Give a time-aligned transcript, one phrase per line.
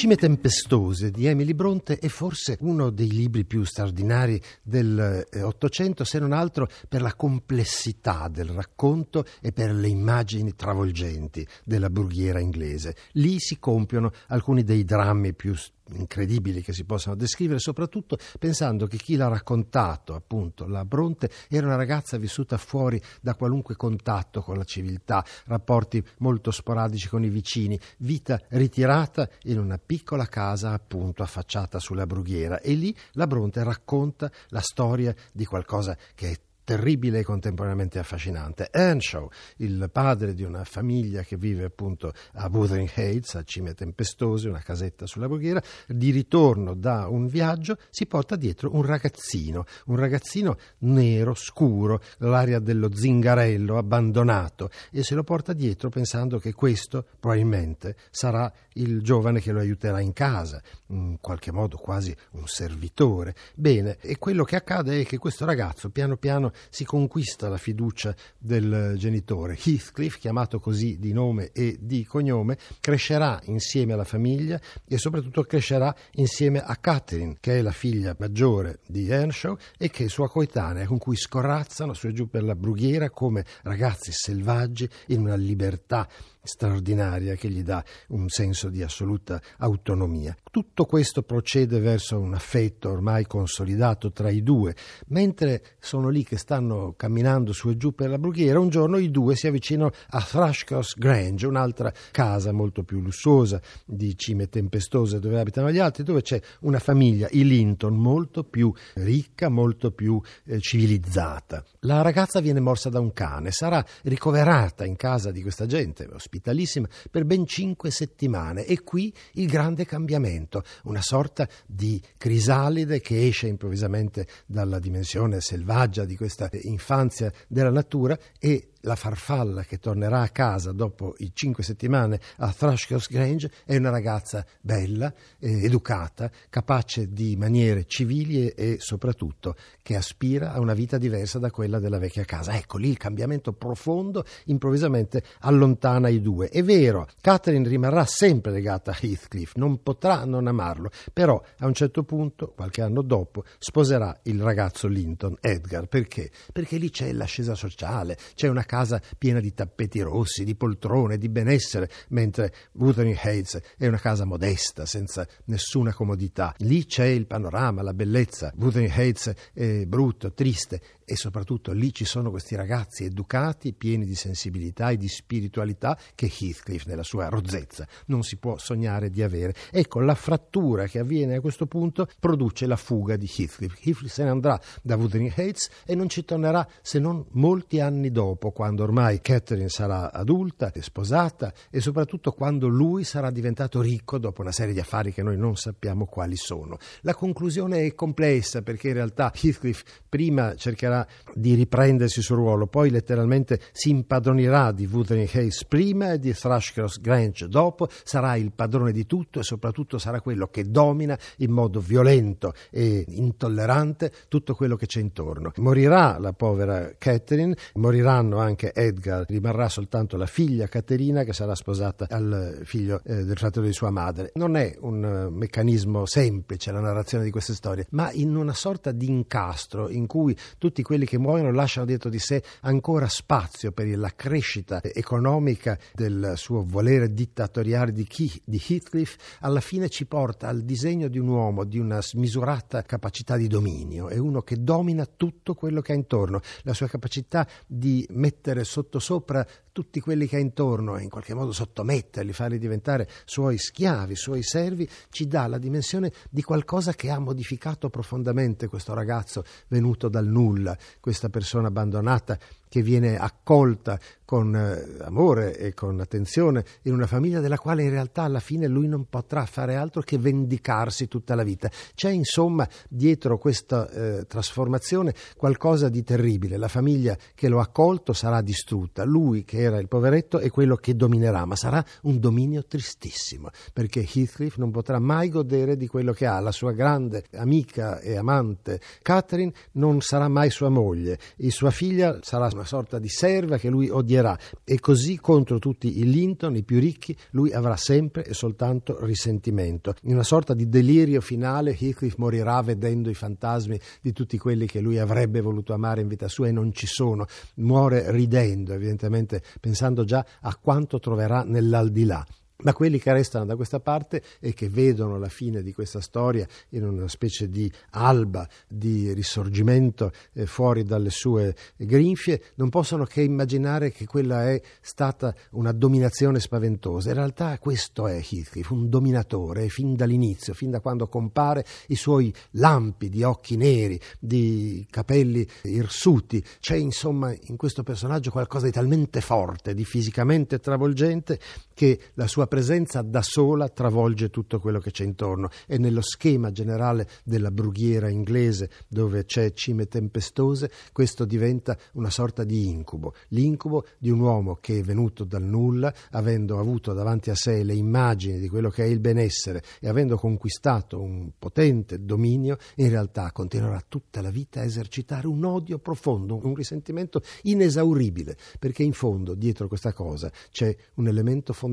[0.00, 6.32] Cime tempestose di Emily Bronte è forse uno dei libri più straordinari dell'Ottocento, se non
[6.32, 12.96] altro per la complessità del racconto e per le immagini travolgenti della brughiera inglese.
[13.12, 15.54] Lì si compiono alcuni dei drammi più
[15.94, 21.66] incredibili che si possano descrivere, soprattutto pensando che chi l'ha raccontato, appunto, la Bronte, era
[21.66, 27.28] una ragazza vissuta fuori da qualunque contatto con la civiltà, rapporti molto sporadici con i
[27.28, 32.60] vicini, vita ritirata in una piccola casa, appunto, affacciata sulla brughiera.
[32.60, 38.68] E lì la Bronte racconta la storia di qualcosa che è terribile e contemporaneamente affascinante.
[38.70, 44.48] Earnshaw, il padre di una famiglia che vive appunto a Wuthering Heights, a Cime Tempestose,
[44.48, 49.96] una casetta sulla brughiera, di ritorno da un viaggio si porta dietro un ragazzino, un
[49.96, 57.04] ragazzino nero, scuro, l'aria dello zingarello, abbandonato, e se lo porta dietro pensando che questo
[57.18, 63.34] probabilmente sarà il giovane che lo aiuterà in casa, in qualche modo quasi un servitore.
[63.54, 68.14] Bene, e quello che accade è che questo ragazzo piano piano si conquista la fiducia
[68.38, 69.58] del genitore.
[69.62, 75.94] Heathcliff, chiamato così di nome e di cognome, crescerà insieme alla famiglia e soprattutto crescerà
[76.12, 80.86] insieme a Catherine, che è la figlia maggiore di Earnshaw e che è sua coetanea,
[80.86, 86.08] con cui scorazzano su e giù per la brughiera come ragazzi selvaggi in una libertà
[86.42, 90.36] straordinaria che gli dà un senso di assoluta autonomia.
[90.50, 94.74] Tutto questo procede verso un affetto ormai consolidato tra i due.
[95.08, 99.10] Mentre sono lì che stanno camminando su e giù per la brughiera, un giorno i
[99.10, 105.38] due si avvicinano a Thrushcross Grange, un'altra casa molto più lussuosa di cime tempestose dove
[105.38, 110.58] abitano gli altri, dove c'è una famiglia, i Linton, molto più ricca, molto più eh,
[110.60, 111.64] civilizzata.
[111.80, 116.88] La ragazza viene morsa da un cane, sarà ricoverata in casa di questa gente, ospitalissima,
[117.10, 118.64] per ben cinque settimane.
[118.64, 126.04] E qui il grande cambiamento una sorta di crisalide che esce improvvisamente dalla dimensione selvaggia
[126.04, 131.62] di questa infanzia della natura e la farfalla che tornerà a casa dopo i cinque
[131.62, 138.76] settimane a Thrushcross Grange è una ragazza bella, eh, educata, capace di maniere civili e,
[138.78, 142.56] soprattutto che aspira a una vita diversa da quella della vecchia casa.
[142.56, 146.48] Ecco lì il cambiamento profondo improvvisamente allontana i due.
[146.48, 151.74] È vero, Catherine rimarrà sempre legata a Heathcliff, non potrà non amarlo, però a un
[151.74, 155.86] certo punto, qualche anno dopo, sposerà il ragazzo Linton, Edgar.
[155.86, 156.30] Perché?
[156.52, 161.28] Perché lì c'è l'ascesa sociale, c'è una casa piena di tappeti rossi, di poltrone, di
[161.28, 166.54] benessere, mentre Wuthering Heights è una casa modesta, senza nessuna comodità.
[166.58, 168.52] Lì c'è il panorama, la bellezza.
[168.56, 174.14] Wuthering Heights è brutto, triste e soprattutto lì ci sono questi ragazzi educati, pieni di
[174.14, 179.52] sensibilità e di spiritualità che Heathcliff nella sua rozzezza non si può sognare di avere.
[179.72, 183.84] Ecco, la frattura che avviene a questo punto produce la fuga di Heathcliff.
[183.84, 188.12] Heathcliff se ne andrà da Wuthering Heights e non ci tornerà se non molti anni
[188.12, 194.18] dopo, quando ormai Catherine sarà adulta e sposata e soprattutto quando lui sarà diventato ricco
[194.18, 196.76] dopo una serie di affari che noi non sappiamo quali sono.
[197.00, 202.90] La conclusione è complessa perché in realtà Heathcliff prima cercherà di riprendersi sul ruolo, poi
[202.90, 208.92] letteralmente si impadronirà di Wuthering Heights prima e di Thrushcross Grange dopo, sarà il padrone
[208.92, 214.76] di tutto e soprattutto sarà quello che domina in modo violento e intollerante tutto quello
[214.76, 215.50] che c'è intorno.
[215.56, 221.54] Morirà la povera Catherine, moriranno anche anche Edgar, rimarrà soltanto la figlia Caterina che sarà
[221.54, 224.32] sposata al figlio eh, del fratello di sua madre.
[224.34, 228.92] Non è un uh, meccanismo semplice la narrazione di queste storie, ma in una sorta
[228.92, 233.86] di incastro in cui tutti quelli che muoiono lasciano dietro di sé ancora spazio per
[233.96, 240.48] la crescita economica del suo volere dittatoriale di, Keith, di Heathcliff, alla fine ci porta
[240.48, 245.06] al disegno di un uomo di una smisurata capacità di dominio, è uno che domina
[245.06, 250.36] tutto quello che ha intorno, la sua capacità di mettere mettere sottosopra tutti quelli che
[250.36, 255.46] ha intorno e in qualche modo sottometterli, farli diventare suoi schiavi, suoi servi, ci dà
[255.46, 261.68] la dimensione di qualcosa che ha modificato profondamente questo ragazzo venuto dal nulla, questa persona
[261.68, 262.38] abbandonata
[262.70, 267.90] che viene accolta con eh, amore e con attenzione in una famiglia della quale in
[267.90, 271.68] realtà alla fine lui non potrà fare altro che vendicarsi tutta la vita.
[271.96, 276.58] C'è insomma dietro questa eh, trasformazione qualcosa di terribile.
[276.58, 280.76] La famiglia che lo ha accolto sarà distrutta, lui che era il poveretto è quello
[280.76, 286.12] che dominerà, ma sarà un dominio tristissimo perché Heathcliff non potrà mai godere di quello
[286.12, 286.40] che ha.
[286.40, 292.18] La sua grande amica e amante Catherine non sarà mai sua moglie e sua figlia
[292.22, 296.62] sarà una sorta di serva che lui odierà e così contro tutti i Linton, i
[296.62, 299.94] più ricchi, lui avrà sempre e soltanto risentimento.
[300.02, 304.80] In una sorta di delirio finale Heathcliff morirà vedendo i fantasmi di tutti quelli che
[304.80, 307.26] lui avrebbe voluto amare in vita sua e non ci sono.
[307.56, 312.24] Muore ridendo, evidentemente pensando già a quanto troverà nell'aldilà.
[312.62, 316.46] Ma quelli che restano da questa parte e che vedono la fine di questa storia
[316.70, 323.22] in una specie di alba di risorgimento eh, fuori dalle sue grinfie, non possono che
[323.22, 327.10] immaginare che quella è stata una dominazione spaventosa.
[327.10, 332.32] In realtà questo è Heathcliff, un dominatore, fin dall'inizio, fin da quando compare i suoi
[332.52, 336.44] lampi di occhi neri, di capelli irsuti.
[336.60, 341.38] C'è insomma in questo personaggio qualcosa di talmente forte, di fisicamente travolgente,
[341.80, 345.48] che la sua presenza da sola travolge tutto quello che c'è intorno.
[345.66, 352.44] E nello schema generale della brughiera inglese dove c'è cime tempestose questo diventa una sorta
[352.44, 357.34] di incubo, l'incubo di un uomo che è venuto dal nulla avendo avuto davanti a
[357.34, 362.58] sé le immagini di quello che è il benessere e avendo conquistato un potente dominio
[362.76, 368.82] in realtà continuerà tutta la vita a esercitare un odio profondo, un risentimento inesauribile perché
[368.82, 371.68] in fondo dietro questa cosa c'è un elemento fondamentale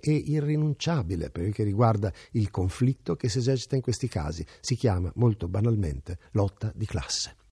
[0.00, 4.44] e irrinunciabile perché riguarda il conflitto che si esercita in questi casi.
[4.60, 7.36] Si chiama molto banalmente lotta di classe.